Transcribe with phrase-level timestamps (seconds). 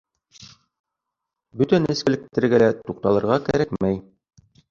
[1.59, 4.01] Бөтә нескәлектәргә лә туҡталырға кәрәкмәй